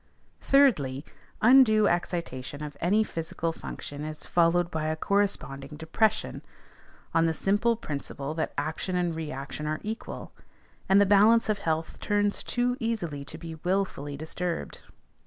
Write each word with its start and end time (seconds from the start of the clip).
Thirdly, 0.41 1.05
undue 1.43 1.85
excitation 1.87 2.63
of 2.63 2.75
any 2.81 3.03
physical 3.03 3.51
function 3.53 4.03
is 4.03 4.25
followed 4.25 4.71
by 4.71 4.85
a 4.87 4.95
corresponding 4.95 5.77
depression, 5.77 6.41
on 7.13 7.27
the 7.27 7.35
simple 7.35 7.75
principle 7.75 8.33
that 8.33 8.51
action 8.57 8.95
and 8.95 9.13
reaction 9.13 9.67
are 9.67 9.79
equal; 9.83 10.33
and 10.89 10.99
the 10.99 11.05
balance 11.05 11.49
of 11.49 11.59
health 11.59 11.99
turns 11.99 12.41
too 12.43 12.77
easily 12.79 13.23
to 13.25 13.37
be 13.37 13.53
wilfully 13.63 14.17
disturbed. 14.17 14.79